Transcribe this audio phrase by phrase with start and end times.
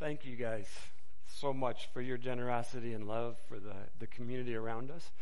[0.00, 0.66] Thank you guys
[1.28, 5.12] so much for your generosity and love for the, the community around us.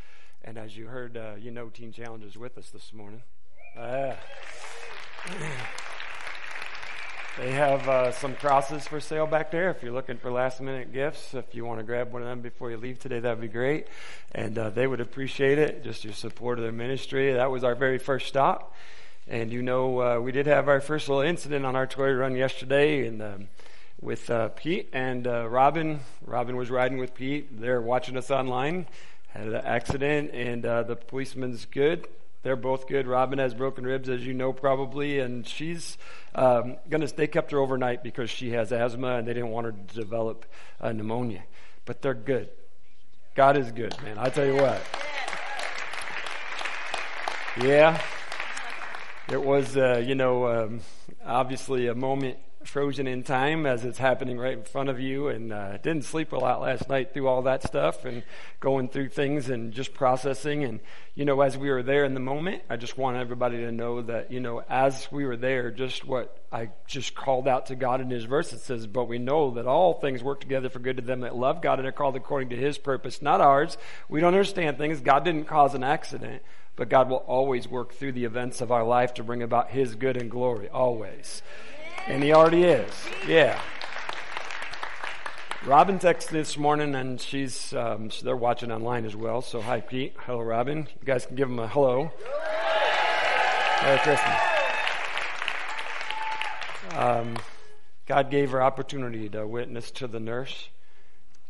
[0.43, 3.23] And as you heard, uh, you know Teen Challenge is with us this morning.
[3.77, 4.15] Uh,
[7.39, 9.69] they have uh, some crosses for sale back there.
[9.69, 12.41] If you're looking for last minute gifts, if you want to grab one of them
[12.41, 13.89] before you leave today, that'd be great.
[14.35, 17.35] And uh, they would appreciate it, just your support of their ministry.
[17.35, 18.75] That was our very first stop.
[19.29, 22.35] And you know, uh, we did have our first little incident on our toy run
[22.37, 23.49] yesterday, and um,
[24.03, 26.01] with uh, Pete and uh, Robin.
[26.27, 27.61] Robin was riding with Pete.
[27.61, 28.87] They're watching us online.
[29.29, 32.07] Had an accident, and uh, the policeman's good.
[32.43, 33.07] They're both good.
[33.07, 35.97] Robin has broken ribs, as you know, probably, and she's
[36.35, 37.07] um, gonna.
[37.07, 40.45] They kept her overnight because she has asthma, and they didn't want her to develop
[40.81, 41.45] uh, pneumonia.
[41.87, 42.51] But they're good.
[43.35, 44.19] God is good, man.
[44.19, 44.83] I tell you what.
[47.63, 48.03] Yeah,
[49.31, 50.81] it was, uh, you know, um,
[51.25, 55.29] obviously a moment frozen in time as it's happening right in front of you.
[55.29, 58.23] And uh, didn't sleep a lot last night through all that stuff and
[58.61, 60.65] going through things and just processing.
[60.65, 60.81] And
[61.15, 64.01] you know as we were there in the moment i just want everybody to know
[64.01, 68.01] that you know as we were there just what i just called out to god
[68.01, 70.97] in his verse it says but we know that all things work together for good
[70.97, 73.77] to them that love god and are called according to his purpose not ours.
[74.09, 75.01] We don't understand things.
[75.01, 76.43] God didn't cause an accident
[76.77, 79.95] but god will always work through the events of our life to bring about his
[79.95, 81.43] good and glory always
[82.07, 82.93] and he already is.
[83.27, 83.61] Yeah.
[85.65, 89.43] Robin texted this morning, and she's um, they're watching online as well.
[89.43, 90.15] So hi, Pete.
[90.27, 90.89] Hello, Robin.
[91.01, 92.11] You guys can give them a hello.
[93.83, 94.41] Merry Christmas.
[96.97, 97.37] Um,
[98.07, 100.69] God gave her opportunity to witness to the nurse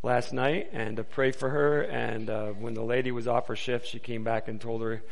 [0.02, 1.80] last night and to pray for her.
[1.82, 5.02] And uh, when the lady was off her shift, she came back and told her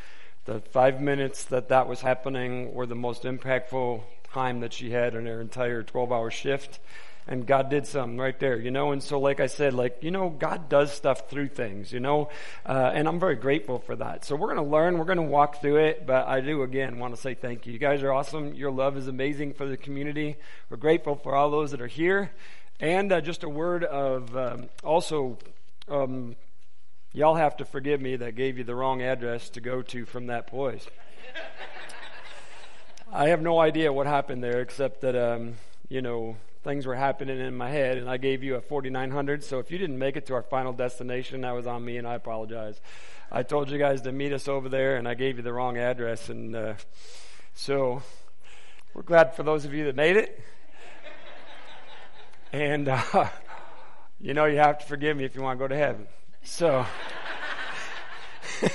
[0.44, 5.14] the five minutes that that was happening were the most impactful time that she had
[5.14, 6.78] in her entire 12 hour shift.
[7.26, 8.92] And God did something right there, you know.
[8.92, 12.28] And so, like I said, like, you know, God does stuff through things, you know.
[12.66, 14.24] Uh, and I'm very grateful for that.
[14.24, 16.06] So, we're going to learn, we're going to walk through it.
[16.06, 17.72] But I do, again, want to say thank you.
[17.72, 18.54] You guys are awesome.
[18.54, 20.36] Your love is amazing for the community.
[20.70, 22.32] We're grateful for all those that are here.
[22.80, 25.38] And uh, just a word of um, also,
[25.88, 26.34] um,
[27.12, 30.28] y'all have to forgive me that gave you the wrong address to go to from
[30.28, 30.86] that place.
[33.12, 35.54] I have no idea what happened there, except that um,
[35.88, 39.42] you know things were happening in my head, and I gave you a 4900.
[39.42, 42.06] So if you didn't make it to our final destination, that was on me, and
[42.06, 42.80] I apologize.
[43.32, 45.76] I told you guys to meet us over there, and I gave you the wrong
[45.76, 46.74] address, and uh,
[47.52, 48.00] so
[48.94, 50.40] we're glad for those of you that made it.
[52.52, 53.28] And uh,
[54.20, 56.08] you know you have to forgive me if you want to go to heaven.
[56.42, 56.84] So,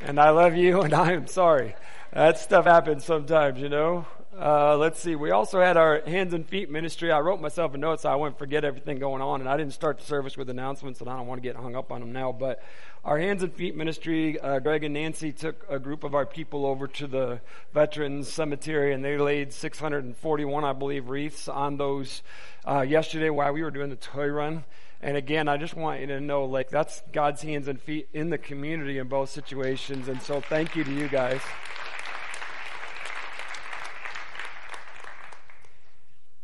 [0.00, 1.76] and I love you, and I am sorry
[2.12, 4.06] that stuff happens sometimes, you know.
[4.38, 5.14] Uh, let's see.
[5.14, 7.12] We also had our hands and feet ministry.
[7.12, 9.74] I wrote myself a note so I wouldn't forget everything going on, and I didn't
[9.74, 12.12] start the service with announcements, and I don't want to get hung up on them
[12.12, 12.32] now.
[12.32, 12.62] But
[13.04, 16.64] our hands and feet ministry, uh, Greg and Nancy took a group of our people
[16.64, 17.40] over to the
[17.74, 22.22] Veterans Cemetery, and they laid 641, I believe, wreaths on those
[22.66, 24.64] uh, yesterday while we were doing the toy run.
[25.02, 28.30] And again, I just want you to know, like, that's God's hands and feet in
[28.30, 30.08] the community in both situations.
[30.08, 31.40] And so, thank you to you guys.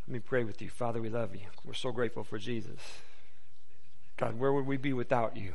[0.09, 0.71] Let me pray with you.
[0.71, 1.43] Father, we love you.
[1.67, 2.81] We're so grateful for Jesus.
[4.17, 5.53] God, where would we be without you?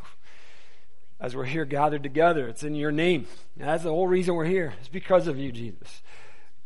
[1.19, 3.25] As we're here gathered together, it's in your name.
[3.57, 4.75] That's the whole reason we're here.
[4.79, 6.03] It's because of you, Jesus.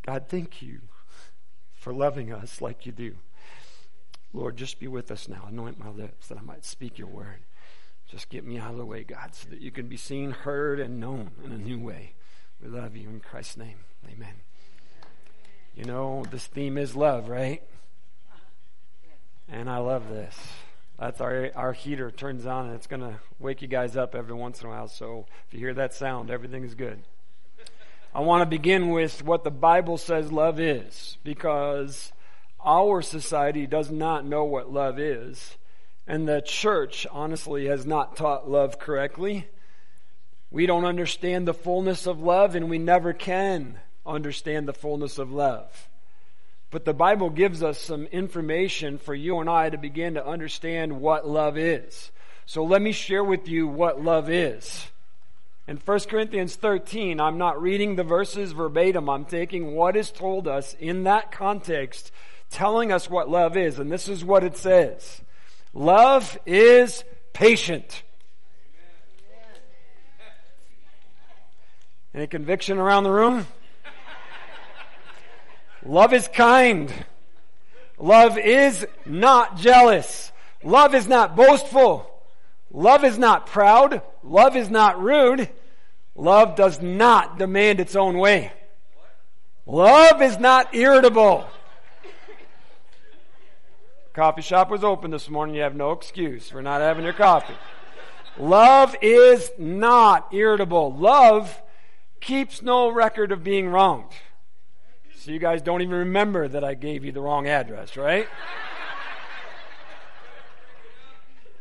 [0.06, 0.82] God, thank you
[1.72, 3.16] for loving us like you do.
[4.34, 5.46] Lord, just be with us now.
[5.48, 7.46] Anoint my lips that I might speak your word.
[8.06, 10.82] Just get me out of the way, God, so that you can be seen, heard,
[10.82, 12.16] and known in a new way.
[12.62, 13.78] We love you in Christ's name.
[14.12, 14.47] Amen.
[15.78, 17.62] You know, this theme is love, right?
[19.48, 20.36] And I love this.
[20.98, 24.34] That's our our heater turns on and it's going to wake you guys up every
[24.34, 24.88] once in a while.
[24.88, 27.04] So if you hear that sound, everything is good.
[28.12, 32.12] I want to begin with what the Bible says love is because
[32.66, 35.58] our society does not know what love is.
[36.08, 39.48] And the church, honestly, has not taught love correctly.
[40.50, 43.78] We don't understand the fullness of love, and we never can
[44.08, 45.90] understand the fullness of love.
[46.70, 51.00] But the Bible gives us some information for you and I to begin to understand
[51.00, 52.12] what love is.
[52.46, 54.88] So let me share with you what love is.
[55.68, 59.10] In 1 Corinthians 13, I'm not reading the verses verbatim.
[59.10, 62.12] I'm taking what is told us in that context,
[62.50, 63.80] telling us what love is.
[63.80, 65.22] And this is what it says.
[65.74, 67.04] Love is
[67.34, 68.04] patient.
[72.14, 73.46] Any conviction around the room?
[75.88, 76.94] Love is kind.
[77.98, 80.32] Love is not jealous.
[80.62, 82.12] Love is not boastful.
[82.72, 84.02] Love is not proud.
[84.22, 85.50] Love is not rude.
[86.16, 88.52] Love does not demand its own way.
[89.66, 91.48] Love is not irritable.
[94.14, 95.56] Coffee shop was open this morning.
[95.56, 97.56] You have no excuse for not having your coffee.
[98.38, 100.94] Love is not irritable.
[100.94, 101.62] Love
[102.20, 104.12] keeps no record of being wronged.
[105.28, 108.30] So you guys don't even remember that I gave you the wrong address, right?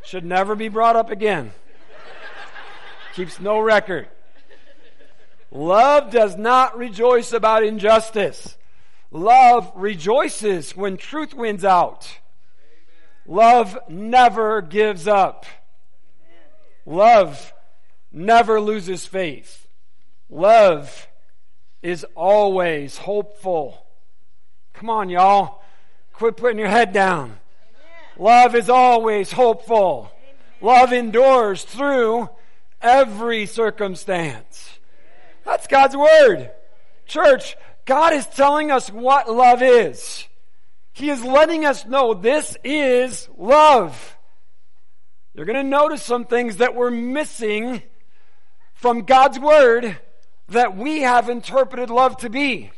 [0.05, 1.51] Should never be brought up again.
[3.17, 4.07] Keeps no record.
[5.51, 8.57] Love does not rejoice about injustice.
[9.11, 12.21] Love rejoices when truth wins out.
[13.27, 15.45] Love never gives up.
[16.85, 17.53] Love
[18.13, 19.67] never loses faith.
[20.31, 21.06] Love
[21.87, 23.87] is always hopeful.
[24.75, 25.63] Come on, y'all.
[26.15, 27.39] Quit putting your head down.
[28.19, 30.11] Love is always hopeful.
[30.61, 32.29] Love endures through
[32.83, 34.81] every circumstance.
[35.45, 36.51] That's God's Word.
[37.07, 40.27] Church, God is telling us what love is.
[40.93, 44.17] He is letting us know this is love.
[45.35, 47.81] You're going to notice some things that we're missing
[48.75, 49.99] from God's Word
[50.49, 52.71] that we have interpreted love to be.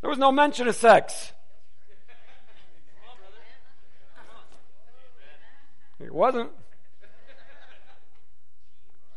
[0.00, 1.32] There was no mention of sex.
[5.98, 6.50] It wasn't.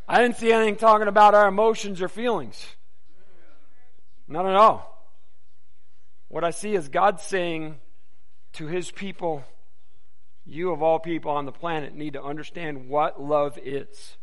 [0.07, 2.65] I didn't see anything talking about our emotions or feelings.
[4.27, 5.07] Not at all.
[6.29, 7.79] What I see is God saying
[8.53, 9.43] to his people,
[10.45, 14.17] you of all people on the planet need to understand what love is.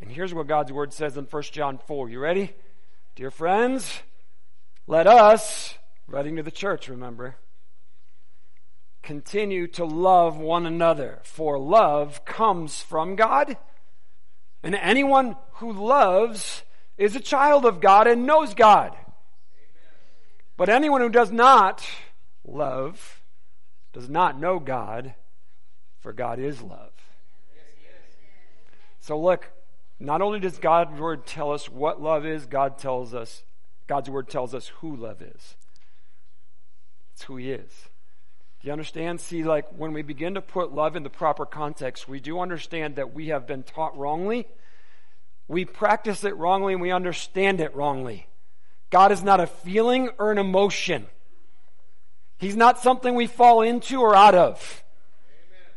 [0.00, 2.08] And here's what God's word says in 1 John 4.
[2.08, 2.54] You ready?
[3.16, 4.00] Dear friends,
[4.86, 5.74] let us,
[6.08, 7.36] writing to the church, remember,
[9.02, 13.58] continue to love one another, for love comes from God.
[14.62, 16.62] And anyone who loves
[16.96, 18.96] is a child of God and knows God.
[20.56, 21.86] But anyone who does not
[22.44, 23.22] love
[23.92, 25.14] does not know God,
[26.00, 26.92] for God is love.
[29.00, 29.50] So look,
[30.00, 33.42] not only does God's word tell us what love is, God tells us,
[33.86, 35.56] God's word tells us who love is.
[37.12, 37.70] It's who he is.
[38.60, 39.20] Do you understand?
[39.20, 42.96] See, like when we begin to put love in the proper context, we do understand
[42.96, 44.46] that we have been taught wrongly.
[45.48, 48.26] We practice it wrongly and we understand it wrongly.
[48.88, 51.06] God is not a feeling or an emotion.
[52.38, 54.82] He's not something we fall into or out of.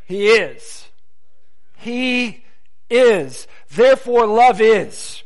[0.06, 0.88] He is.
[1.76, 2.43] He
[2.90, 3.46] is.
[3.70, 5.22] Therefore, love is.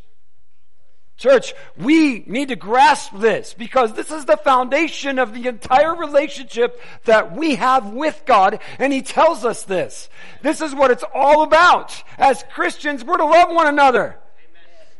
[1.19, 6.81] Church, we need to grasp this because this is the foundation of the entire relationship
[7.07, 10.09] that we have with God, and He tells us this.
[10.43, 12.01] This is what it's all about.
[12.19, 14.17] As Christians, we're to love one another.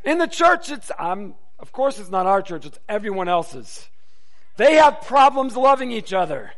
[0.05, 3.89] In the church, it's, I'm, of course, it's not our church, it's everyone else's.
[4.57, 6.51] They have problems loving each other.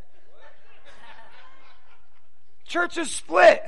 [2.66, 3.62] Church is split.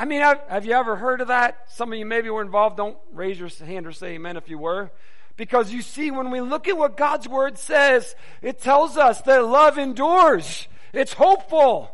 [0.00, 1.58] I mean, have, have, you ever heard of that?
[1.72, 2.78] Some of you maybe were involved.
[2.78, 4.90] Don't raise your hand or say amen if you were.
[5.36, 9.44] Because you see, when we look at what God's Word says, it tells us that
[9.44, 10.68] love endures.
[10.94, 11.90] It's hopeful.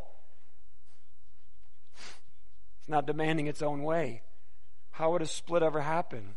[2.79, 4.23] It's not demanding its own way.
[4.93, 6.37] How would a split ever happen?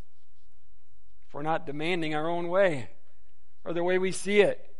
[1.28, 2.90] If we're not demanding our own way
[3.64, 4.74] or the way we see it.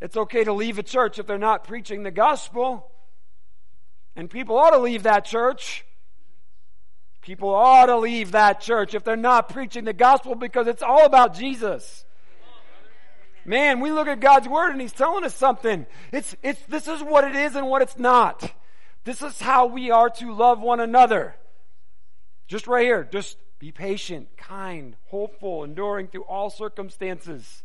[0.00, 2.92] It's okay to leave a church if they're not preaching the gospel.
[4.14, 5.84] And people ought to leave that church.
[7.22, 11.06] People ought to leave that church if they're not preaching the gospel because it's all
[11.06, 12.04] about Jesus.
[13.44, 15.86] Man, we look at God's word and He's telling us something.
[16.12, 18.52] It's, it's, this is what it is and what it's not.
[19.04, 21.36] This is how we are to love one another.
[22.48, 23.08] Just right here.
[23.10, 27.62] Just be patient, kind, hopeful, enduring through all circumstances.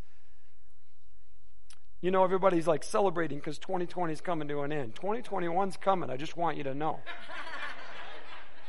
[2.01, 4.93] You know, everybody's like celebrating because 2020 is coming to an end.
[4.95, 6.11] 2021's coming.
[6.11, 6.99] I just want you to know.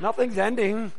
[0.01, 0.93] Nothing's ending.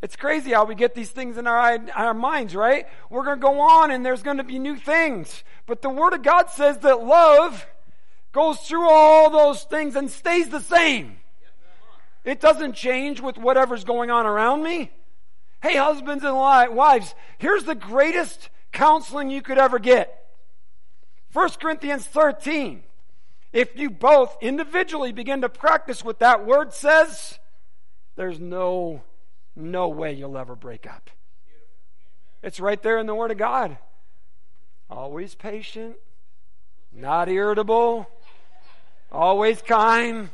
[0.00, 2.86] It's crazy how we get these things in our, our minds, right?
[3.10, 5.42] We're going to go on and there's going to be new things.
[5.66, 7.66] But the Word of God says that love
[8.32, 11.16] goes through all those things and stays the same.
[12.24, 14.92] It doesn't change with whatever's going on around me.
[15.62, 20.14] Hey, husbands and wives, here's the greatest counseling you could ever get.
[21.32, 22.84] 1 Corinthians 13.
[23.52, 27.38] If you both individually begin to practice what that word says,
[28.16, 29.02] there's no,
[29.56, 31.10] no way you'll ever break up.
[32.42, 33.78] It's right there in the Word of God.
[34.90, 35.96] Always patient,
[36.92, 38.08] not irritable,
[39.10, 40.30] always kind,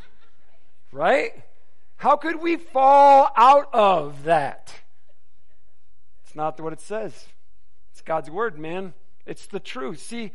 [0.92, 1.33] right?
[1.97, 4.73] How could we fall out of that?
[6.25, 7.26] It's not what it says.
[7.92, 8.92] It's God's word, man.
[9.25, 10.00] It's the truth.
[10.00, 10.33] See,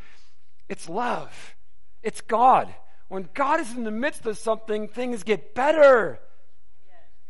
[0.67, 1.55] it's love.
[2.03, 2.73] It's God.
[3.07, 6.19] When God is in the midst of something, things get better.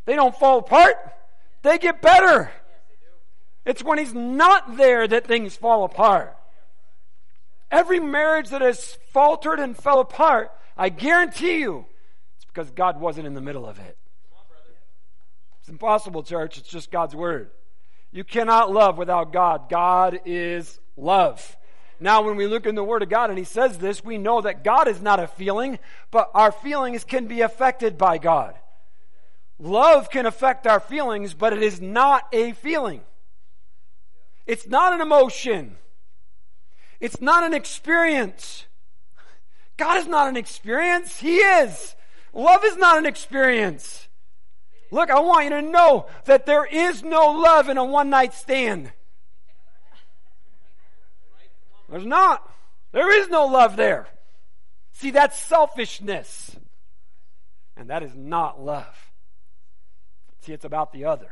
[0.05, 0.95] They don't fall apart.
[1.61, 2.51] They get better.
[3.65, 6.35] It's when He's not there that things fall apart.
[7.71, 11.85] Every marriage that has faltered and fell apart, I guarantee you,
[12.37, 13.97] it's because God wasn't in the middle of it.
[15.59, 16.57] It's impossible, church.
[16.57, 17.51] It's just God's word.
[18.11, 19.69] You cannot love without God.
[19.69, 21.55] God is love.
[21.99, 24.41] Now, when we look in the Word of God and He says this, we know
[24.41, 25.79] that God is not a feeling,
[26.11, 28.55] but our feelings can be affected by God.
[29.59, 33.01] Love can affect our feelings, but it is not a feeling.
[34.47, 35.75] It's not an emotion.
[37.01, 38.65] It's not an experience.
[39.75, 41.19] God is not an experience.
[41.19, 41.95] He is.
[42.33, 44.07] Love is not an experience.
[44.91, 48.33] Look, I want you to know that there is no love in a one night
[48.33, 48.91] stand.
[51.89, 52.49] There's not.
[52.91, 54.07] There is no love there.
[54.93, 56.55] See, that's selfishness.
[57.75, 59.11] And that is not love.
[60.41, 61.29] See, it's about the other.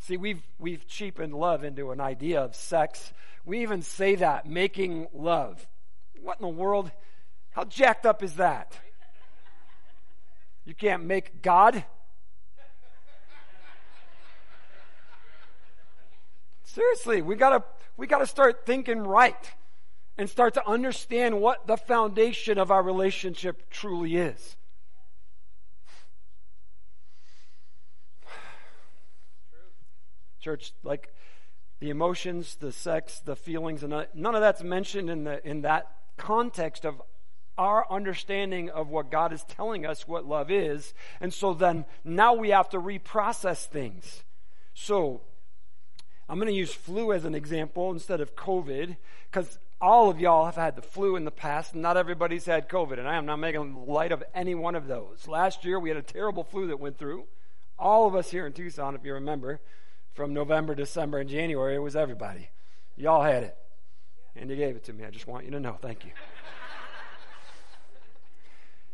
[0.00, 3.12] See, we've, we've cheapened love into an idea of sex.
[3.44, 5.66] We even say that, making love.
[6.20, 6.90] What in the world?
[7.50, 8.76] How jacked up is that?
[10.64, 11.84] You can't make God.
[16.72, 17.62] Seriously, we gotta,
[17.98, 19.52] we gotta start thinking right
[20.16, 24.56] and start to understand what the foundation of our relationship truly is.
[30.40, 31.12] Church, like
[31.80, 35.94] the emotions, the sex, the feelings, and none of that's mentioned in the in that
[36.16, 37.02] context of
[37.58, 40.94] our understanding of what God is telling us what love is.
[41.20, 44.24] And so then now we have to reprocess things.
[44.72, 45.20] So
[46.28, 48.96] I'm going to use flu as an example instead of COVID
[49.30, 51.74] because all of y'all have had the flu in the past.
[51.74, 55.26] Not everybody's had COVID, and I am not making light of any one of those.
[55.26, 57.24] Last year we had a terrible flu that went through.
[57.78, 59.60] All of us here in Tucson, if you remember,
[60.14, 62.50] from November, December, and January, it was everybody.
[62.96, 63.56] Y'all had it.
[64.36, 65.04] And you gave it to me.
[65.04, 65.76] I just want you to know.
[65.80, 66.12] Thank you.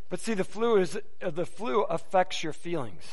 [0.09, 3.05] But see, the flu is the flu affects your feelings.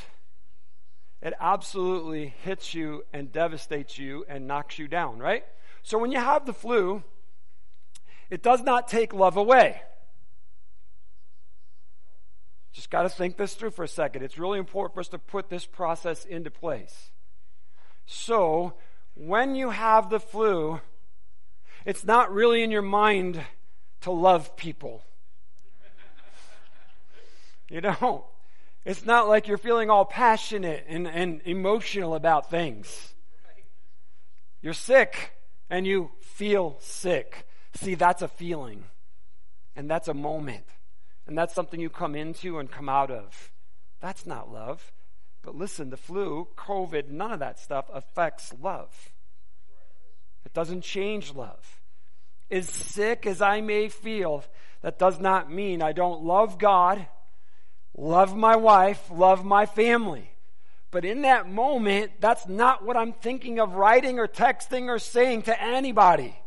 [1.21, 5.43] It absolutely hits you and devastates you and knocks you down, right?
[5.81, 7.03] So when you have the flu,
[8.29, 9.81] it does not take love away.
[12.73, 14.23] Just got to think this through for a second.
[14.23, 17.11] It's really important for us to put this process into place.
[18.05, 18.73] So,
[19.15, 20.81] when you have the flu,
[21.85, 23.41] it's not really in your mind
[24.01, 25.03] to love people.
[27.69, 28.23] You don't.
[28.85, 33.13] It's not like you're feeling all passionate and, and emotional about things.
[34.61, 35.31] You're sick
[35.71, 37.47] and you feel sick.
[37.73, 38.83] See, that's a feeling.
[39.75, 40.65] And that's a moment.
[41.25, 43.51] And that's something you come into and come out of.
[44.01, 44.91] That's not love.
[45.41, 48.91] But listen, the flu, COVID, none of that stuff affects love.
[50.45, 51.81] It doesn't change love.
[52.51, 54.43] As sick as I may feel,
[54.83, 57.07] that does not mean I don't love God
[57.97, 60.29] love my wife, love my family.
[60.91, 65.43] But in that moment, that's not what I'm thinking of writing or texting or saying
[65.43, 66.37] to anybody.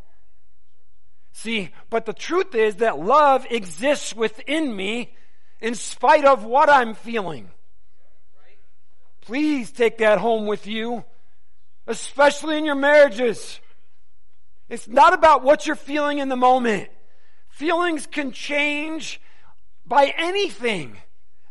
[1.32, 5.14] See, but the truth is that love exists within me
[5.60, 7.50] in spite of what I'm feeling.
[9.20, 11.04] Please take that home with you,
[11.86, 13.60] especially in your marriages.
[14.68, 16.88] It's not about what you're feeling in the moment.
[17.50, 19.20] Feelings can change
[19.84, 20.96] by anything.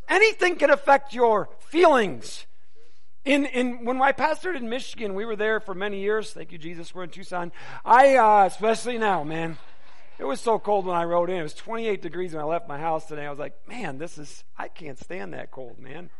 [0.08, 2.46] Anything can affect your feelings.
[3.24, 6.32] In, in, when I pastored in Michigan, we were there for many years.
[6.32, 6.94] Thank you, Jesus.
[6.94, 7.52] We're in Tucson.
[7.84, 9.58] I, uh, especially now, man,
[10.18, 11.36] it was so cold when I rode in.
[11.36, 13.26] It was 28 degrees when I left my house today.
[13.26, 16.10] I was like, man, this is, I can't stand that cold, man.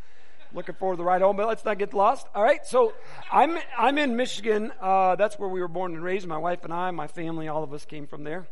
[0.52, 2.26] Looking forward to the ride home, but let's not get lost.
[2.34, 2.64] All right.
[2.66, 2.94] So
[3.32, 4.72] I'm, I'm in Michigan.
[4.80, 6.26] Uh, that's where we were born and raised.
[6.26, 8.46] My wife and I, my family, all of us came from there.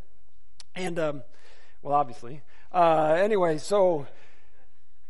[0.75, 1.23] And, um,
[1.81, 2.41] well, obviously.
[2.71, 4.05] Uh, anyway, so,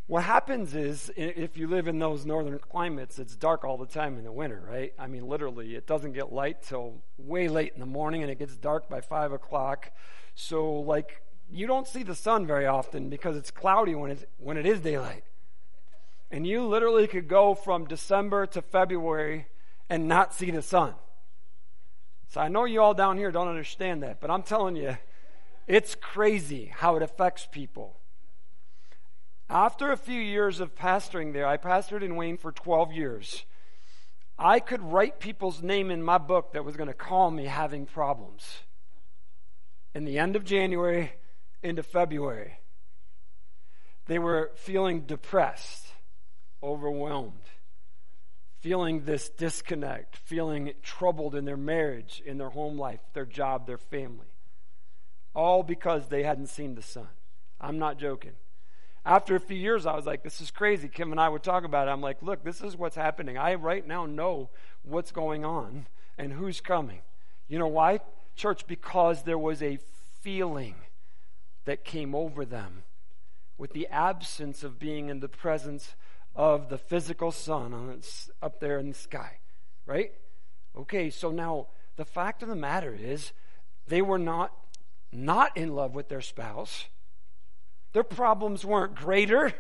[0.08, 4.18] what happens is, if you live in those northern climates, it's dark all the time
[4.18, 4.94] in the winter, right?
[4.98, 8.40] I mean, literally, it doesn't get light till way late in the morning, and it
[8.40, 9.92] gets dark by five o'clock.
[10.34, 14.56] So, like, you don't see the sun very often because it's cloudy when it's when
[14.56, 15.24] it is daylight.
[16.32, 19.48] And you literally could go from December to February
[19.90, 20.96] and not see the sun.
[22.30, 24.98] So I know you all down here don't understand that, but I'm telling you,
[25.68, 27.98] it's crazy how it affects people.
[29.50, 33.46] After a few years of pastoring there, I pastored in Wayne for 12 years.
[34.38, 37.86] I could write people's name in my book that was going to call me having
[37.86, 38.60] problems.
[39.96, 41.14] In the end of January
[41.64, 42.60] into February,
[44.06, 45.88] they were feeling depressed,
[46.62, 47.50] overwhelmed,
[48.60, 53.78] feeling this disconnect, feeling troubled in their marriage, in their home life, their job, their
[53.78, 54.28] family.
[55.34, 57.08] All because they hadn't seen the sun.
[57.62, 58.34] I'm not joking
[59.08, 60.90] after a few years, I was like, this is crazy.
[60.90, 61.92] Kim and I would talk about it.
[61.92, 63.38] I'm like, look, this is what's happening.
[63.38, 64.50] I right now know
[64.84, 65.88] what's going on
[66.18, 67.00] and who's coming.
[67.48, 68.02] You know why?
[68.36, 69.80] Church, because there was a
[70.20, 70.76] feeling
[71.64, 72.84] that came over them
[73.58, 75.96] with the absence of being in the presence
[76.36, 78.02] of the physical sun
[78.42, 79.40] up there in the sky.
[79.86, 80.12] Right?
[80.76, 83.32] Okay, so now the fact of the matter is
[83.88, 84.52] they were not
[85.14, 86.88] not in love with their spouse
[87.98, 89.52] their problems weren't greater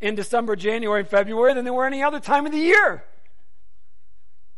[0.00, 3.04] in December, January, and February than they were any other time of the year.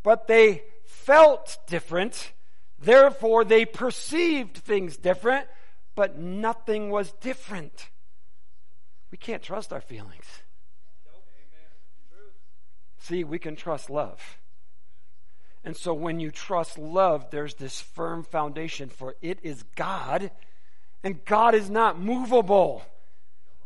[0.03, 2.33] But they felt different.
[2.79, 5.47] Therefore, they perceived things different,
[5.95, 7.91] but nothing was different.
[9.11, 10.25] We can't trust our feelings.
[13.01, 14.39] See, we can trust love.
[15.65, 20.31] And so when you trust love, there's this firm foundation for it is God
[21.05, 22.83] and God is not movable.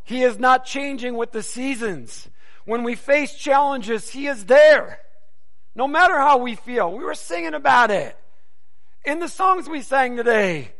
[0.03, 2.29] He is not changing with the seasons.
[2.65, 4.99] When we face challenges, He is there.
[5.73, 6.91] No matter how we feel.
[6.91, 8.17] We were singing about it.
[9.05, 10.73] In the songs we sang today.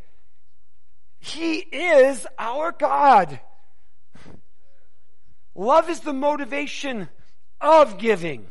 [1.20, 3.40] He is our God.
[5.56, 7.10] Love is the motivation
[7.62, 8.48] of giving.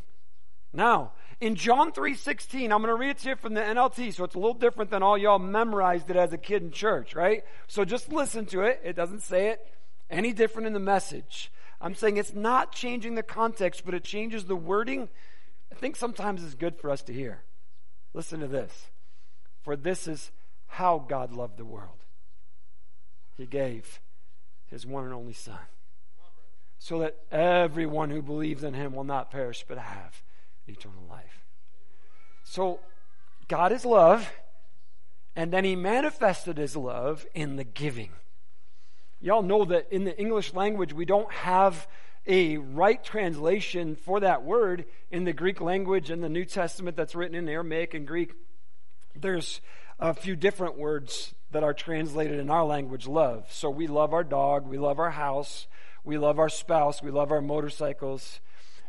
[0.73, 4.25] Now, in John 3.16, I'm going to read it to you from the NLT, so
[4.25, 7.45] it's a little different than all y'all memorized it as a kid in church, right?
[7.69, 8.81] So just listen to it.
[8.85, 9.67] It doesn't say it
[10.11, 11.53] any different in the message.
[11.81, 15.09] I'm saying it's not changing the context, but it changes the wording.
[15.71, 17.43] I think sometimes it's good for us to hear.
[18.15, 18.87] Listen to this.
[19.63, 20.33] For this is
[20.67, 22.05] how God loved the world.
[23.37, 24.01] He gave
[24.67, 25.59] his one and only Son,
[26.81, 30.23] so that everyone who believes in him will not perish but have
[30.71, 31.45] eternal life.
[32.45, 32.81] So,
[33.49, 34.31] God is love,
[35.37, 38.11] and then He manifested His love in the giving.
[39.21, 41.89] Y'all know that in the English language, we don't have
[42.27, 47.15] a right translation for that word in the Greek language in the New Testament that's
[47.15, 48.33] written in Aramaic and Greek.
[49.17, 49.61] There's
[49.99, 53.47] a few different words that are translated in our language love.
[53.51, 55.67] So we love our dog, we love our house,
[56.05, 58.41] we love our spouse, we love our motorcycles,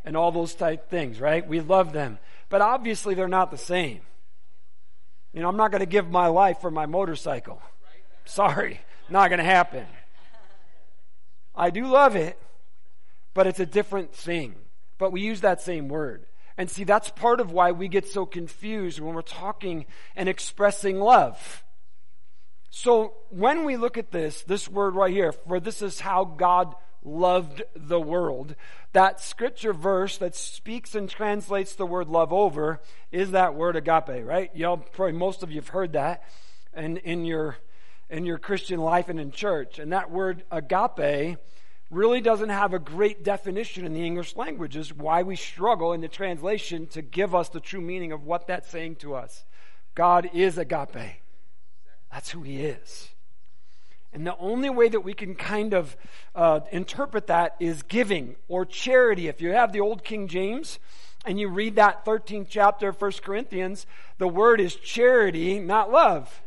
[0.06, 1.48] and all those type things, right?
[1.48, 2.20] We love them.
[2.50, 4.02] But obviously they're not the same.
[5.34, 7.62] You know, I'm not going to give my life for my motorcycle.
[8.26, 9.86] Sorry, not going to happen.
[11.56, 12.40] I do love it,
[13.34, 14.56] but it's a different thing.
[14.98, 16.26] But we use that same word.
[16.58, 19.86] And see, that's part of why we get so confused when we're talking
[20.16, 21.64] and expressing love.
[22.70, 26.76] So when we look at this, this word right here, for this is how God
[27.04, 28.56] loved the world.
[28.94, 34.26] That scripture verse that speaks and translates the word love over is that word agape,
[34.26, 34.50] right?
[34.56, 36.24] Y'all probably most of you have heard that
[36.76, 37.58] in, in your
[38.10, 39.78] in your Christian life and in church.
[39.78, 41.38] And that word agape
[41.92, 46.02] really doesn't have a great definition in the English language, is why we struggle in
[46.02, 49.44] the translation to give us the true meaning of what that's saying to us.
[49.96, 51.22] God is agape.
[52.12, 53.10] That's who he is.
[54.12, 55.96] And the only way that we can kind of
[56.34, 59.28] uh, interpret that is giving or charity.
[59.28, 60.80] If you have the old King James
[61.26, 63.86] and you read that 13th chapter of 1 Corinthians,
[64.18, 66.42] the word is charity, not love.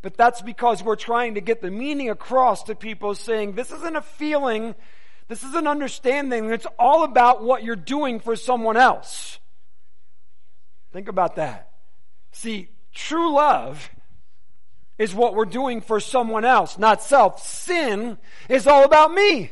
[0.00, 3.96] But that's because we're trying to get the meaning across to people saying this isn't
[3.96, 4.74] a feeling,
[5.28, 9.38] this is an understanding, it's all about what you're doing for someone else.
[10.92, 11.70] Think about that.
[12.32, 13.88] See, true love
[15.02, 17.44] is what we're doing for someone else, not self.
[17.44, 19.50] Sin is all about me.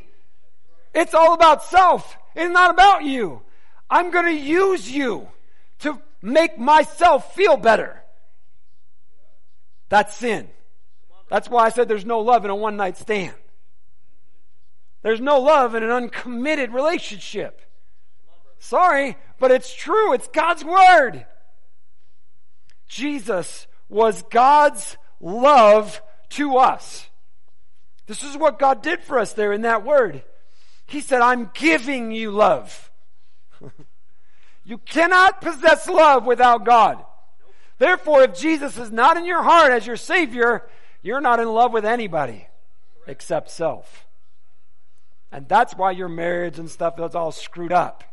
[0.94, 2.16] It's all about self.
[2.36, 3.42] It's not about you.
[3.90, 5.26] I'm going to use you
[5.80, 8.00] to make myself feel better.
[9.88, 10.48] That's sin.
[11.28, 13.34] That's why I said there's no love in a one night stand.
[15.02, 17.60] There's no love in an uncommitted relationship.
[18.60, 20.12] Sorry, but it's true.
[20.12, 21.26] It's God's Word.
[22.86, 27.08] Jesus was God's love to us.
[28.06, 30.22] This is what God did for us there in that word.
[30.86, 32.90] He said, I'm giving you love.
[34.64, 37.04] you cannot possess love without God.
[37.78, 40.68] Therefore, if Jesus is not in your heart as your Savior,
[41.02, 42.46] you're not in love with anybody
[43.06, 44.06] except self.
[45.32, 48.04] And that's why your marriage and stuff is all screwed up.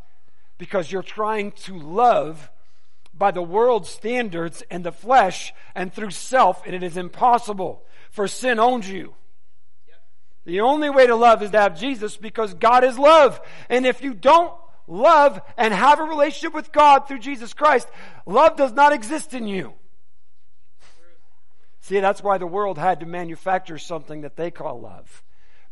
[0.58, 2.50] Because you're trying to love
[3.18, 8.28] by the world's standards and the flesh and through self, and it is impossible, for
[8.28, 9.14] sin owns you.
[10.46, 13.42] The only way to love is to have Jesus because God is love.
[13.70, 14.54] And if you don't
[14.88, 17.88] love and have a relationship with God through Jesus Christ,
[18.26, 19.74] love does not exist in you.
[21.82, 25.24] See, that's why the world had to manufacture something that they call love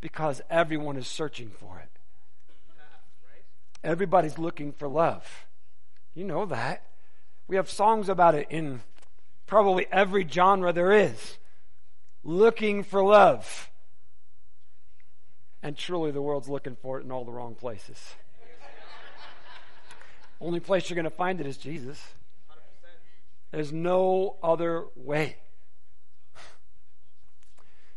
[0.02, 1.90] because everyone is searching for it.
[3.84, 5.46] Everybody's looking for love.
[6.14, 6.84] You know that.
[7.48, 8.82] We have songs about it in
[9.46, 11.38] probably every genre there is.
[12.24, 13.70] Looking for love.
[15.62, 18.00] And truly, the world's looking for it in all the wrong places.
[20.42, 22.02] Only place you're going to find it is Jesus.
[23.52, 25.38] There's no other way.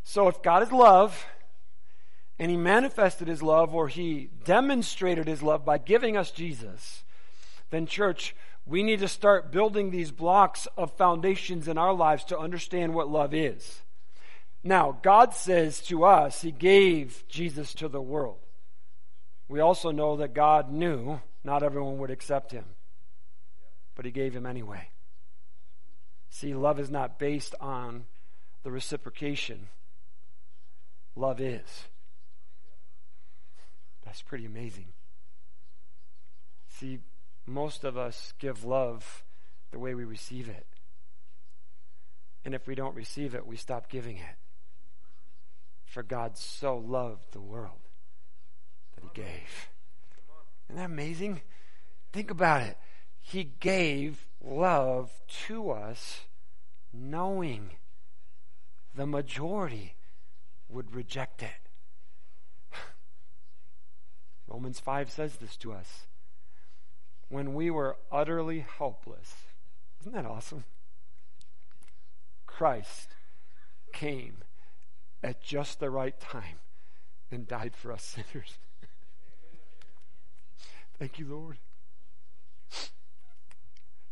[0.02, 1.26] So, if God is love,
[2.38, 7.02] and He manifested His love, or He demonstrated His love by giving us Jesus,
[7.70, 8.34] then, church,
[8.68, 13.08] we need to start building these blocks of foundations in our lives to understand what
[13.08, 13.80] love is.
[14.62, 18.40] Now, God says to us, He gave Jesus to the world.
[19.48, 22.66] We also know that God knew not everyone would accept Him,
[23.94, 24.90] but He gave Him anyway.
[26.28, 28.04] See, love is not based on
[28.64, 29.68] the reciprocation,
[31.16, 31.84] love is.
[34.04, 34.88] That's pretty amazing.
[36.68, 36.98] See,
[37.48, 39.24] most of us give love
[39.70, 40.66] the way we receive it.
[42.44, 44.36] And if we don't receive it, we stop giving it.
[45.84, 47.88] For God so loved the world
[48.94, 49.70] that he gave.
[50.68, 51.40] Isn't that amazing?
[52.12, 52.76] Think about it.
[53.20, 55.10] He gave love
[55.46, 56.20] to us
[56.92, 57.70] knowing
[58.94, 59.94] the majority
[60.68, 61.68] would reject it.
[64.46, 66.07] Romans 5 says this to us.
[67.28, 69.34] When we were utterly helpless,
[70.00, 70.64] isn't that awesome?
[72.46, 73.10] Christ
[73.92, 74.38] came
[75.22, 76.60] at just the right time
[77.30, 78.58] and died for us sinners.
[80.98, 81.58] Thank you, Lord.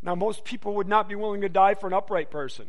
[0.03, 2.67] Now, most people would not be willing to die for an upright person.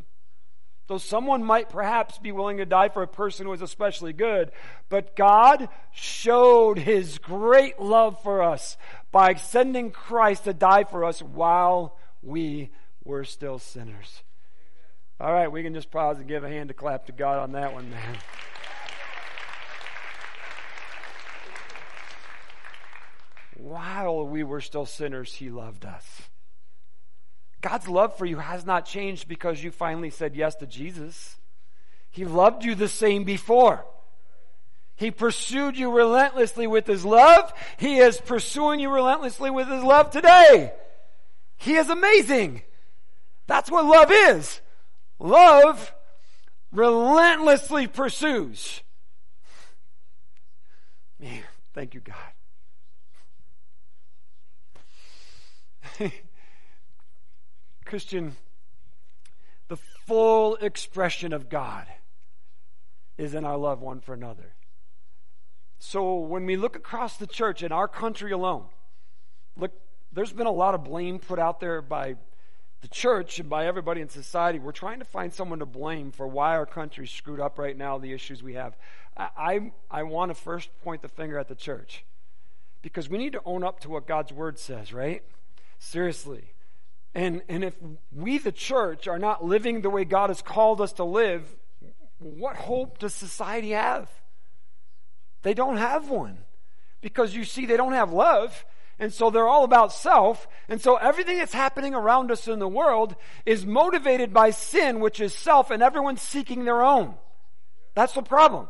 [0.88, 4.52] Though someone might perhaps be willing to die for a person who is especially good,
[4.88, 8.78] but God showed his great love for us
[9.12, 12.72] by sending Christ to die for us while we
[13.04, 14.24] were still sinners.
[15.20, 17.52] All right, we can just pause and give a hand to clap to God on
[17.52, 18.18] that one, man.
[23.58, 26.30] While we were still sinners, he loved us.
[27.62, 31.38] God's love for you has not changed because you finally said yes to Jesus.
[32.10, 33.86] He loved you the same before.
[34.96, 37.54] He pursued you relentlessly with His love.
[37.78, 40.74] He is pursuing you relentlessly with His love today.
[41.58, 42.64] He is amazing.
[43.46, 44.62] That's what love is.
[45.20, 45.94] Love
[46.72, 48.82] relentlessly pursues.
[51.20, 51.44] Man,
[51.74, 52.16] thank you, God.
[57.88, 58.36] Christian,
[59.70, 61.88] the full expression of God
[63.18, 64.54] is in our love one for another.
[65.80, 68.66] So when we look across the church in our country alone,
[69.56, 69.72] look,
[70.12, 72.16] there's been a lot of blame put out there by
[72.82, 74.60] the church and by everybody in society.
[74.60, 77.98] We're trying to find someone to blame for why our country's screwed up right now,
[77.98, 78.76] the issues we have.
[79.16, 82.04] I, I, I want to first point the finger at the church
[82.82, 85.24] because we need to own up to what God's word says, right?
[85.80, 86.52] Seriously.
[87.18, 87.74] And, and if
[88.16, 91.44] we, the church, are not living the way God has called us to live,
[92.20, 94.08] what hope does society have?
[95.42, 96.38] They don't have one.
[97.02, 98.64] Because you see, they don't have love.
[99.00, 100.48] And so they're all about self.
[100.70, 103.16] And so everything that's happening around us in the world
[103.48, 107.16] is motivated by sin, which is self, and everyone's seeking their own.
[107.96, 108.70] That's the problem.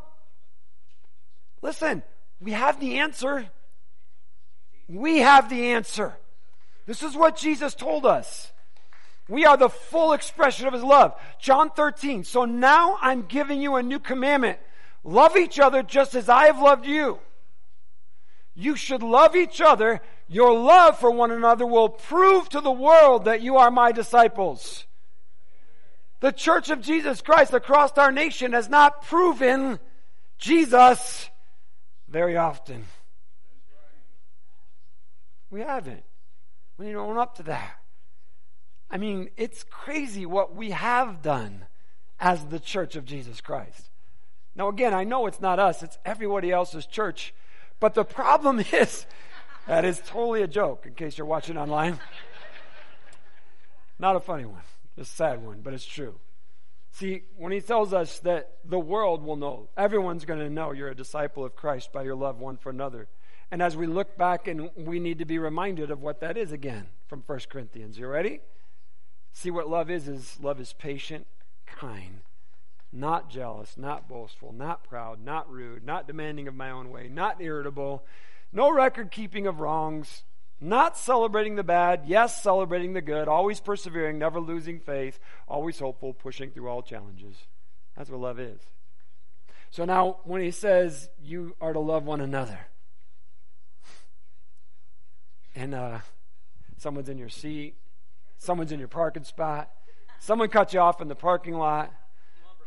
[1.62, 2.02] Listen,
[2.40, 3.50] we have the answer.
[4.88, 6.18] We have the answer.
[6.88, 8.52] This is what Jesus told us.
[9.28, 11.14] We are the full expression of his love.
[11.38, 12.24] John 13.
[12.24, 14.58] So now I'm giving you a new commandment.
[15.04, 17.20] Love each other just as I have loved you.
[18.56, 20.02] You should love each other.
[20.30, 24.86] Your love for one another will prove to the world that you are my disciples.
[26.22, 29.78] The church of Jesus Christ across our nation has not proven
[30.38, 31.30] Jesus
[32.08, 32.86] very often.
[35.52, 36.04] We haven't.
[36.78, 37.80] We need to own up to that.
[38.90, 41.66] I mean, it's crazy what we have done
[42.20, 43.90] as the church of Jesus Christ.
[44.56, 47.34] Now, again, I know it's not us, it's everybody else's church.
[47.80, 49.06] But the problem is,
[49.68, 52.00] that is totally a joke, in case you're watching online.
[54.00, 54.62] Not a funny one,
[54.98, 56.16] a sad one, but it's true.
[56.92, 60.90] See, when he tells us that the world will know, everyone's going to know you're
[60.90, 63.08] a disciple of Christ by your love one for another.
[63.52, 66.52] And as we look back and we need to be reminded of what that is
[66.52, 67.98] again from 1 Corinthians.
[67.98, 68.42] You ready?
[69.32, 71.28] See what love is is love is patient,
[71.66, 72.22] kind,
[72.92, 77.42] not jealous, not boastful, not proud, not rude, not demanding of my own way, not
[77.42, 78.04] irritable,
[78.52, 80.24] no record keeping of wrongs,
[80.60, 86.14] not celebrating the bad, yes, celebrating the good, always persevering, never losing faith, always hopeful,
[86.14, 87.36] pushing through all challenges.
[87.96, 88.60] That's what love is.
[89.70, 92.60] So now, when he says you are to love one another,
[95.58, 95.98] and uh,
[96.78, 97.76] someone's in your seat,
[98.38, 99.72] someone's in your parking spot,
[100.20, 101.92] someone cut you off in the parking lot,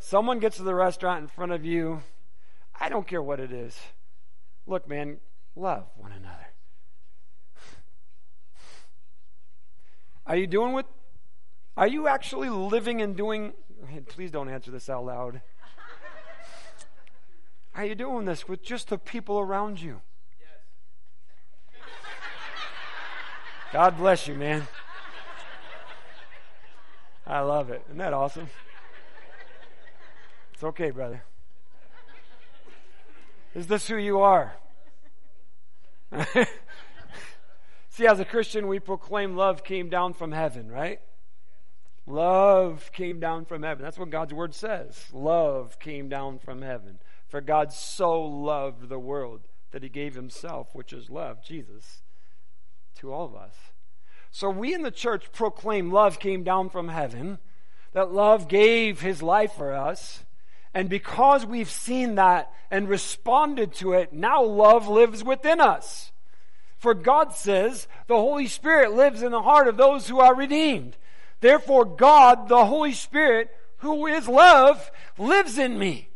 [0.00, 2.02] someone gets to the restaurant in front of you,
[2.80, 3.78] I don't care what it is.
[4.66, 5.18] Look, man,
[5.54, 6.48] love one another.
[10.26, 10.86] Are you doing what?
[11.76, 13.52] Are you actually living and doing?
[14.08, 15.42] Please don't answer this out loud.
[17.76, 20.00] Are you doing this with just the people around you?
[23.72, 24.66] God bless you, man.
[27.24, 27.82] I love it.
[27.86, 28.48] Isn't that awesome?
[30.52, 31.22] It's okay, brother.
[33.54, 34.54] Is this who you are?
[37.90, 41.00] See, as a Christian, we proclaim love came down from heaven, right?
[42.06, 43.84] Love came down from heaven.
[43.84, 45.04] That's what God's word says.
[45.12, 46.98] Love came down from heaven.
[47.28, 52.02] For God so loved the world that he gave himself, which is love, Jesus,
[53.00, 53.54] to all of us.
[54.30, 57.38] So we in the church proclaim love came down from heaven,
[57.92, 60.24] that love gave his life for us.
[60.72, 66.12] And because we've seen that and responded to it, now love lives within us.
[66.78, 70.96] For God says the Holy Spirit lives in the heart of those who are redeemed.
[71.40, 76.08] Therefore, God, the Holy Spirit, who is love, lives in me.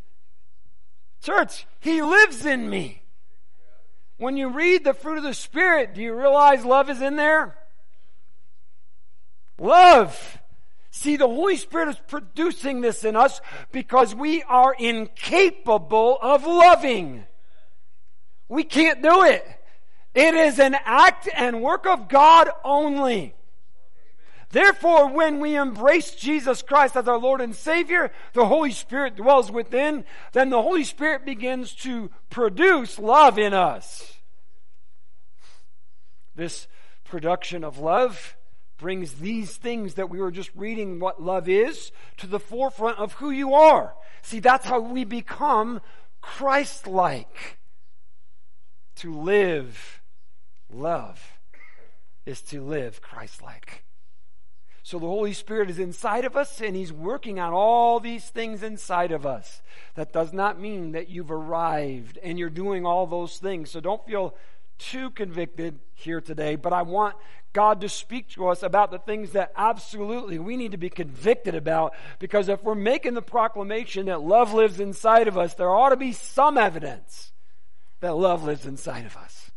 [1.23, 3.04] Church, He lives in me.
[4.17, 7.57] When you read the fruit of the Spirit, do you realize love is in there?
[9.59, 10.39] Love.
[10.91, 13.41] See, the Holy Spirit is producing this in us
[13.73, 17.25] because we are incapable of loving.
[18.49, 19.45] We can't do it.
[20.15, 23.35] It is an act and work of God only.
[24.51, 29.51] Therefore, when we embrace Jesus Christ as our Lord and Savior, the Holy Spirit dwells
[29.51, 34.19] within, then the Holy Spirit begins to produce love in us.
[36.37, 36.69] This
[37.05, 38.37] production of love
[38.77, 43.15] brings these things that we were just reading what love is to the forefront of
[43.15, 43.95] who you are.
[44.23, 45.81] See, that's how we become
[46.21, 47.59] Christ like.
[48.97, 50.03] To live
[50.75, 51.39] Love
[52.27, 53.84] is to live Christ like.
[54.85, 58.63] So the Holy Spirit is inside of us and He's working on all these things
[58.63, 59.63] inside of us.
[59.95, 63.71] That does not mean that you've arrived and you're doing all those things.
[63.71, 64.37] So don't feel
[64.77, 67.17] too convicted here today, but I want
[67.55, 71.55] God to speak to us about the things that absolutely we need to be convicted
[71.55, 75.91] about because if we're making the proclamation that love lives inside of us, there ought
[75.91, 77.33] to be some evidence
[78.01, 79.51] that love lives inside of us.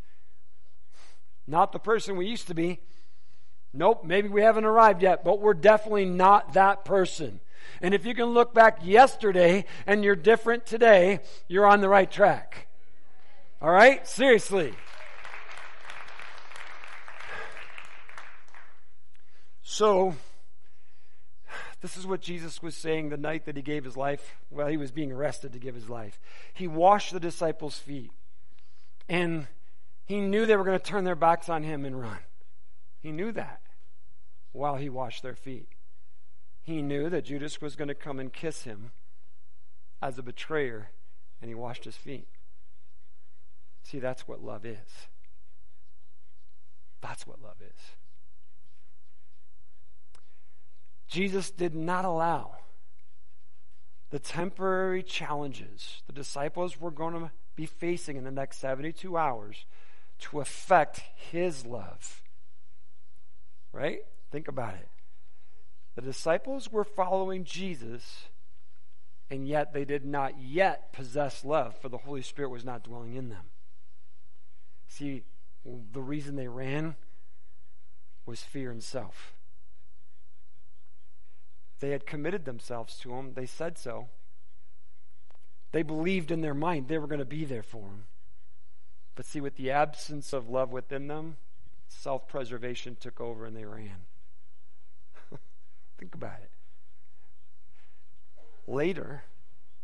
[1.45, 2.79] Not the person we used to be.
[3.73, 7.39] Nope, maybe we haven't arrived yet, but we're definitely not that person.
[7.81, 12.09] And if you can look back yesterday and you're different today, you're on the right
[12.09, 12.67] track.
[13.61, 14.07] All right?
[14.07, 14.73] Seriously.
[19.63, 20.15] So,
[21.81, 24.35] this is what Jesus was saying the night that he gave his life.
[24.49, 26.19] Well, he was being arrested to give his life.
[26.53, 28.11] He washed the disciples' feet.
[29.07, 29.47] And
[30.05, 32.17] he knew they were going to turn their backs on him and run.
[32.99, 33.61] He knew that
[34.51, 35.69] while he washed their feet.
[36.63, 38.91] He knew that Judas was going to come and kiss him
[40.01, 40.91] as a betrayer,
[41.41, 42.27] and he washed his feet.
[43.83, 45.07] See, that's what love is.
[47.01, 47.81] That's what love is.
[51.07, 52.57] Jesus did not allow
[54.09, 59.65] the temporary challenges the disciples were going to be facing in the next 72 hours
[60.19, 62.21] to affect his love.
[63.77, 63.99] Right?
[64.31, 64.89] Think about it.
[65.95, 68.25] The disciples were following Jesus,
[69.29, 73.13] and yet they did not yet possess love, for the Holy Spirit was not dwelling
[73.13, 73.45] in them.
[74.87, 75.25] See,
[75.63, 76.95] the reason they ran
[78.25, 79.33] was fear and self.
[81.79, 83.33] They had committed themselves to him.
[83.35, 84.07] They said so.
[85.71, 88.05] They believed in their mind they were going to be there for him.
[89.13, 91.37] But see, with the absence of love within them,
[91.87, 94.05] self preservation took over and they ran.
[95.97, 96.51] Think about it.
[98.67, 99.23] Later,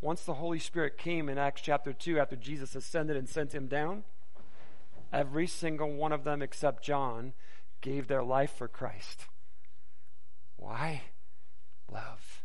[0.01, 3.67] once the Holy Spirit came in Acts chapter 2, after Jesus ascended and sent him
[3.67, 4.03] down,
[5.13, 7.33] every single one of them except John
[7.79, 9.27] gave their life for Christ.
[10.57, 11.03] Why?
[11.91, 12.43] Love.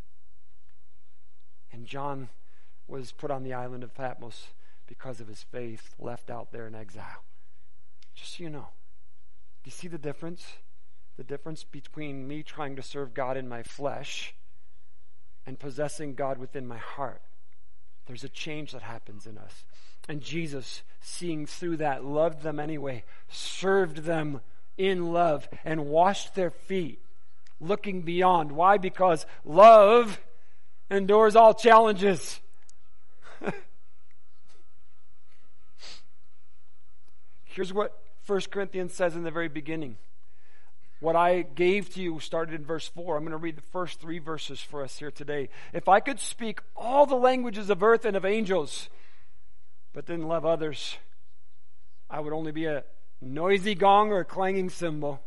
[1.72, 2.28] And John
[2.86, 4.48] was put on the island of Patmos
[4.86, 7.24] because of his faith, left out there in exile.
[8.14, 8.68] Just so you know.
[9.68, 10.54] You see the difference?
[11.18, 14.34] The difference between me trying to serve God in my flesh
[15.44, 17.20] and possessing God within my heart.
[18.06, 19.64] There's a change that happens in us.
[20.08, 24.40] And Jesus, seeing through that, loved them anyway, served them
[24.78, 27.02] in love, and washed their feet,
[27.60, 28.52] looking beyond.
[28.52, 28.78] Why?
[28.78, 30.18] Because love
[30.90, 32.40] endures all challenges.
[37.44, 39.96] Here's what 1 Corinthians says in the very beginning.
[41.00, 43.16] What I gave to you started in verse 4.
[43.16, 45.48] I'm going to read the first three verses for us here today.
[45.72, 48.90] If I could speak all the languages of earth and of angels,
[49.94, 50.98] but didn't love others,
[52.10, 52.84] I would only be a
[53.22, 55.22] noisy gong or a clanging cymbal.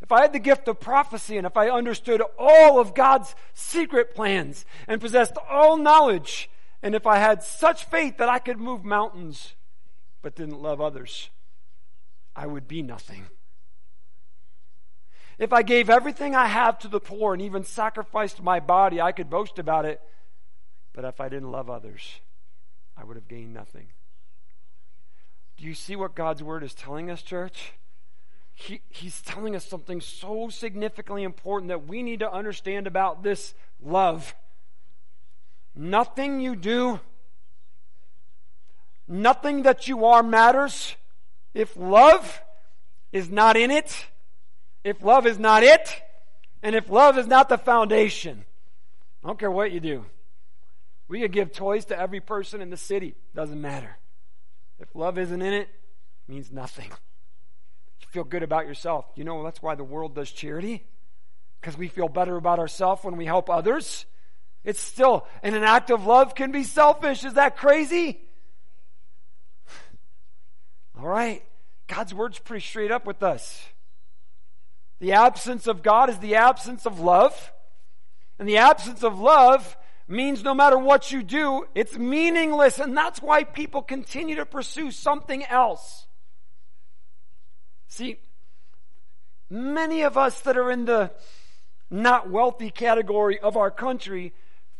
[0.00, 4.14] If I had the gift of prophecy and if I understood all of God's secret
[4.14, 6.48] plans and possessed all knowledge,
[6.80, 9.54] and if I had such faith that I could move mountains
[10.20, 11.30] but didn't love others,
[12.34, 13.26] I would be nothing.
[15.38, 19.12] If I gave everything I have to the poor and even sacrificed my body, I
[19.12, 20.00] could boast about it.
[20.92, 22.20] But if I didn't love others,
[22.96, 23.88] I would have gained nothing.
[25.56, 27.72] Do you see what God's word is telling us, church?
[28.54, 33.54] He, he's telling us something so significantly important that we need to understand about this
[33.82, 34.34] love.
[35.74, 37.00] Nothing you do,
[39.08, 40.96] nothing that you are matters
[41.54, 42.42] if love
[43.12, 44.06] is not in it,
[44.84, 46.02] if love is not it,
[46.62, 48.44] and if love is not the foundation.
[49.22, 50.04] I don't care what you do.
[51.08, 53.14] We could give toys to every person in the city.
[53.34, 53.98] Doesn't matter.
[54.80, 56.88] If love isn't in it, it means nothing.
[58.00, 59.04] You feel good about yourself.
[59.14, 60.84] You know that's why the world does charity?
[61.60, 64.06] Because we feel better about ourselves when we help others.
[64.64, 67.24] It's still, and an act of love can be selfish.
[67.24, 68.20] Is that crazy?
[71.02, 71.42] All right.
[71.88, 73.66] God's word's pretty straight up with us.
[75.00, 77.52] The absence of God is the absence of love.
[78.38, 82.78] And the absence of love means no matter what you do, it's meaningless.
[82.78, 86.06] And that's why people continue to pursue something else.
[87.88, 88.20] See,
[89.50, 91.10] many of us that are in the
[91.90, 94.32] not wealthy category of our country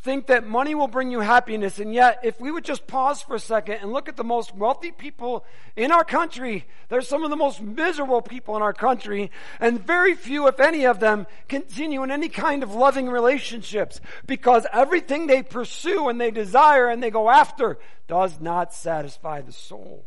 [0.03, 1.79] think that money will bring you happiness.
[1.79, 4.55] And yet, if we would just pause for a second and look at the most
[4.55, 5.45] wealthy people
[5.77, 9.31] in our country, they're some of the most miserable people in our country.
[9.61, 14.67] And very few, if any of them, continue in any kind of loving relationships because
[14.73, 20.05] everything they pursue and they desire and they go after does not satisfy the soul.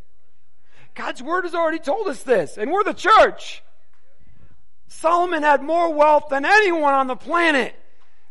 [0.94, 3.62] God's word has already told us this, and we're the church.
[4.88, 7.74] Solomon had more wealth than anyone on the planet.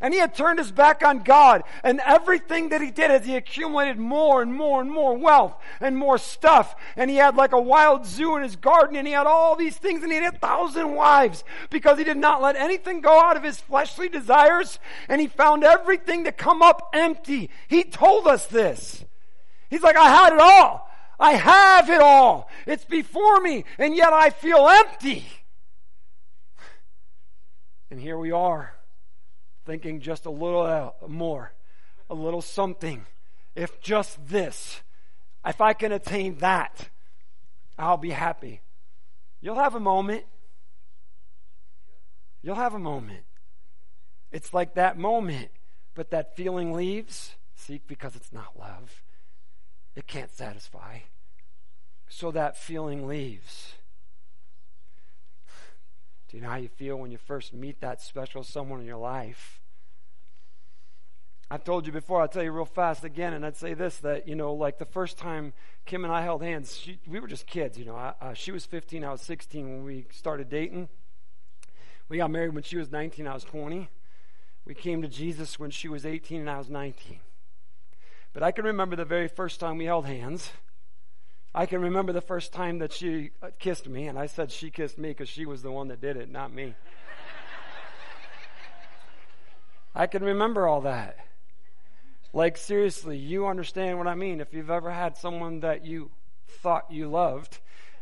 [0.06, 1.64] And he had turned his back on God.
[1.84, 5.98] And everything that he did as he accumulated more and more and more wealth and
[5.98, 6.76] more stuff.
[6.96, 9.76] And he had like a wild zoo in his garden and he had all these
[9.76, 13.36] things and he had a thousand wives because he did not let anything go out
[13.36, 14.78] of his fleshly desires.
[15.10, 17.50] And he found everything to come up empty.
[17.68, 19.04] He told us this.
[19.72, 20.88] He's like, I had it all.
[21.20, 22.48] I have it all.
[22.68, 25.26] It's before me and yet I feel empty.
[27.90, 28.75] And here we are
[29.66, 31.54] thinking just a little uh, more,
[32.10, 33.06] a little something.
[33.56, 34.82] If just this,
[35.46, 36.90] if I can attain that,
[37.78, 38.62] I'll be happy.
[39.42, 40.24] You'll have a moment.
[42.42, 43.24] You'll have a moment.
[44.32, 45.50] It's like that moment,
[45.94, 47.36] but that feeling leaves.
[47.56, 49.02] Seek because it's not love.
[49.96, 51.00] It can't satisfy.
[52.08, 53.75] So that feeling leaves.
[56.28, 58.98] Do you know how you feel when you first meet that special someone in your
[58.98, 59.62] life?
[61.52, 64.28] I've told you before, I'll tell you real fast again, and I'd say this that,
[64.28, 65.54] you know, like the first time
[65.86, 67.96] Kim and I held hands, she, we were just kids, you know.
[67.96, 70.90] I, uh, she was 15, I was 16 when we started dating.
[72.10, 73.90] We got married when she was 19, I was 20.
[74.66, 77.20] We came to Jesus when she was 18 and I was 19.
[78.34, 80.52] But I can remember the very first time we held hands.
[81.58, 84.70] I can remember the first time that she uh, kissed me, and I said she
[84.70, 86.76] kissed me because she was the one that did it, not me.
[89.96, 91.18] I can remember all that.
[92.34, 94.42] Like, seriously, you understand what I mean.
[94.42, 96.12] If you've ever had someone that you
[96.46, 97.60] thought you loved,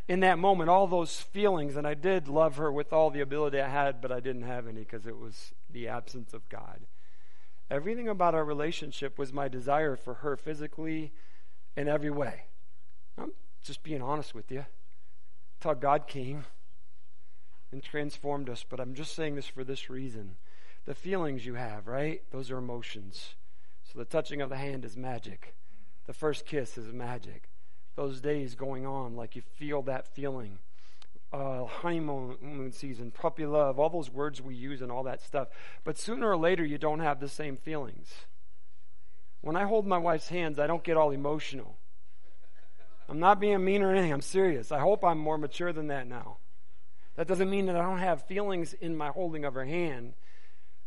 [0.08, 3.60] in that moment, all those feelings, and I did love her with all the ability
[3.60, 6.80] I had, but I didn't have any because it was the absence of God.
[7.70, 11.12] Everything about our relationship was my desire for her physically
[11.76, 12.46] in every way.
[13.16, 13.30] I'm
[13.64, 14.66] just being honest with you.
[15.58, 16.44] Until God came
[17.72, 20.36] and transformed us, but I'm just saying this for this reason.
[20.84, 22.22] The feelings you have, right?
[22.30, 23.34] Those are emotions.
[23.82, 25.54] So the touching of the hand is magic.
[26.06, 27.48] The first kiss is magic
[27.96, 30.58] those days going on, like you feel that feeling.
[31.32, 35.48] Uh, honeymoon season, puppy love, all those words we use and all that stuff.
[35.82, 38.12] But sooner or later, you don't have the same feelings.
[39.40, 41.76] When I hold my wife's hands, I don't get all emotional.
[43.08, 44.12] I'm not being mean or anything.
[44.12, 44.72] I'm serious.
[44.72, 46.38] I hope I'm more mature than that now.
[47.16, 50.14] That doesn't mean that I don't have feelings in my holding of her hand,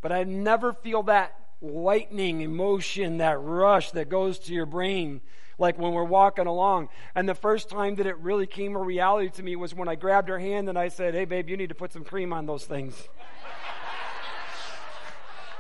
[0.02, 5.22] but I never feel that lightning emotion, that rush that goes to your brain
[5.58, 6.90] like when we're walking along.
[7.16, 9.96] And the first time that it really came a reality to me was when I
[9.96, 12.46] grabbed her hand and I said, Hey, babe, you need to put some cream on
[12.46, 12.96] those things.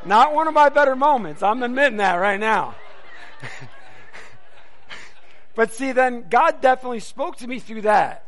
[0.05, 1.41] Not one of my better moments.
[1.41, 2.75] I'm admitting that right now.
[5.57, 8.23] but see, then God definitely spoke to me through that.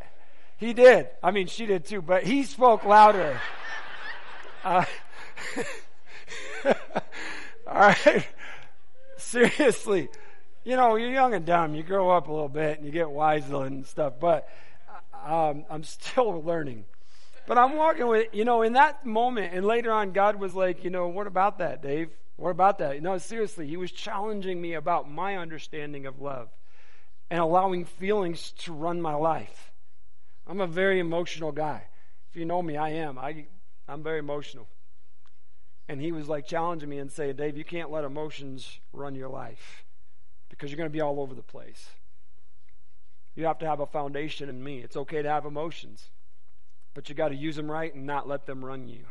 [0.57, 1.07] He did.
[1.23, 3.39] I mean, she did too, but he spoke louder.
[4.65, 4.83] Uh,
[6.65, 6.73] all
[7.65, 8.27] right.
[9.17, 10.09] Seriously
[10.63, 11.73] you know, you're young and dumb.
[11.73, 14.47] You grow up a little bit and you get wise and stuff, but
[15.25, 16.85] um, I'm still learning.
[17.47, 20.83] But I'm walking with, you know, in that moment, and later on, God was like,
[20.83, 22.11] you know, what about that, Dave?
[22.35, 23.01] What about that?
[23.01, 26.49] No, seriously, He was challenging me about my understanding of love
[27.29, 29.71] and allowing feelings to run my life.
[30.47, 31.83] I'm a very emotional guy.
[32.29, 33.17] If you know me, I am.
[33.17, 33.45] I,
[33.87, 34.67] I'm very emotional.
[35.87, 39.29] And he was like challenging me and saying, Dave, you can't let emotions run your
[39.29, 39.85] life
[40.49, 41.89] because you're going to be all over the place.
[43.35, 44.79] You have to have a foundation in me.
[44.79, 46.09] It's okay to have emotions,
[46.93, 49.05] but you got to use them right and not let them run you.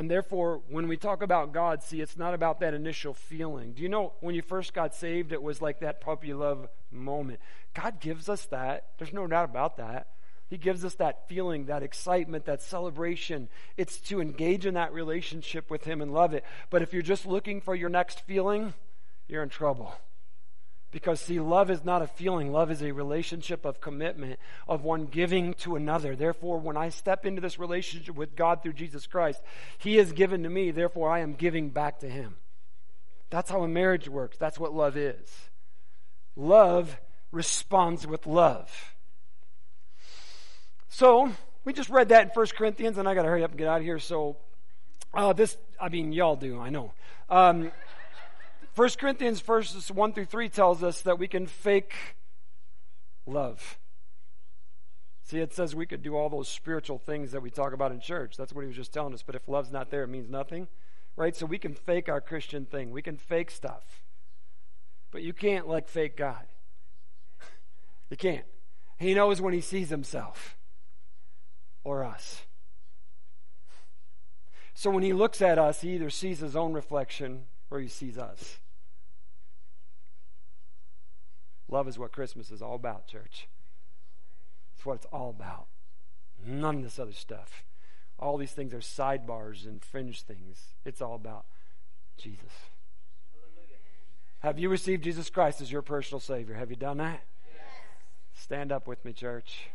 [0.00, 3.74] And therefore, when we talk about God, see, it's not about that initial feeling.
[3.74, 7.38] Do you know when you first got saved, it was like that puppy love moment?
[7.74, 8.86] God gives us that.
[8.96, 10.06] There's no doubt about that.
[10.48, 13.50] He gives us that feeling, that excitement, that celebration.
[13.76, 16.46] It's to engage in that relationship with Him and love it.
[16.70, 18.72] But if you're just looking for your next feeling,
[19.28, 19.92] you're in trouble.
[20.92, 22.52] Because, see, love is not a feeling.
[22.52, 26.16] Love is a relationship of commitment, of one giving to another.
[26.16, 29.40] Therefore, when I step into this relationship with God through Jesus Christ,
[29.78, 30.72] He has given to me.
[30.72, 32.36] Therefore, I am giving back to Him.
[33.30, 34.36] That's how a marriage works.
[34.36, 35.30] That's what love is.
[36.34, 36.98] Love
[37.30, 38.94] responds with love.
[40.88, 41.30] So,
[41.64, 43.68] we just read that in 1 Corinthians, and I got to hurry up and get
[43.68, 44.00] out of here.
[44.00, 44.38] So,
[45.14, 46.92] uh, this, I mean, y'all do, I know.
[47.28, 47.70] Um,
[48.80, 51.92] 1 Corinthians verses 1 through 3 tells us that we can fake
[53.26, 53.78] love.
[55.22, 58.00] See, it says we could do all those spiritual things that we talk about in
[58.00, 58.38] church.
[58.38, 59.22] That's what he was just telling us.
[59.22, 60.66] But if love's not there, it means nothing.
[61.14, 61.36] Right?
[61.36, 62.90] So we can fake our Christian thing.
[62.90, 64.02] We can fake stuff.
[65.10, 66.46] But you can't like fake God.
[68.08, 68.46] you can't.
[68.98, 70.56] He knows when he sees himself
[71.84, 72.44] or us.
[74.72, 78.16] So when he looks at us, he either sees his own reflection or he sees
[78.16, 78.58] us.
[81.70, 83.48] Love is what Christmas is all about, church.
[84.74, 85.66] It's what it's all about.
[86.44, 87.64] None of this other stuff.
[88.18, 90.74] All these things are sidebars and fringe things.
[90.84, 91.46] It's all about
[92.16, 92.52] Jesus.
[94.40, 96.54] Have you received Jesus Christ as your personal Savior?
[96.54, 97.22] Have you done that?
[97.54, 97.62] Yes.
[98.34, 99.68] Stand up with me, church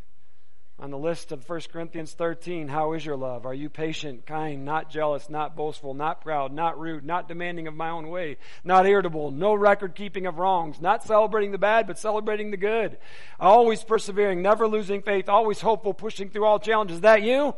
[0.78, 3.46] on the list of 1 Corinthians 13, how is your love?
[3.46, 7.74] Are you patient, kind, not jealous, not boastful, not proud, not rude, not demanding of
[7.74, 11.98] my own way, not irritable, no record keeping of wrongs, not celebrating the bad, but
[11.98, 12.98] celebrating the good,
[13.40, 16.98] always persevering, never losing faith, always hopeful, pushing through all challenges?
[16.98, 17.56] Is that you?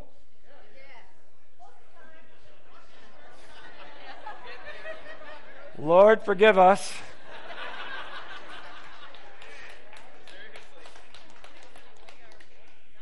[5.76, 6.92] Lord, forgive us.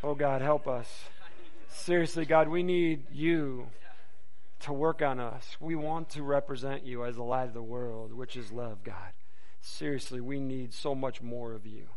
[0.07, 0.89] Oh, God, help us.
[1.69, 3.67] Seriously, God, we need you
[4.61, 5.57] to work on us.
[5.59, 9.15] We want to represent you as the light of the world, which is love, God.
[9.61, 11.89] Seriously, we need so much more of you.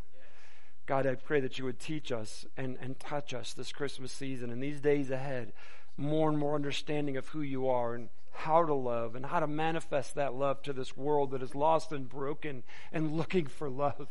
[0.87, 4.49] God, I pray that you would teach us and, and touch us this Christmas season
[4.49, 5.53] and these days ahead,
[5.95, 9.45] more and more understanding of who you are and how to love and how to
[9.45, 14.07] manifest that love to this world that is lost and broken and looking for love.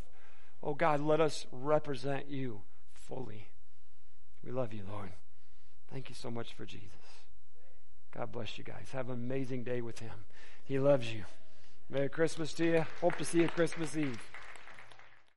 [0.63, 2.61] Oh God, let us represent you
[2.93, 3.49] fully.
[4.49, 5.11] We love you, Lord.
[5.93, 6.89] Thank you so much for Jesus.
[8.17, 8.89] God bless you guys.
[8.95, 10.25] Have an amazing day with Him.
[10.65, 11.25] He loves you.
[11.91, 12.87] Merry Christmas to you.
[13.03, 14.19] Hope to see you Christmas Eve.